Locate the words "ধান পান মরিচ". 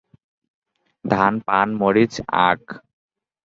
1.05-2.13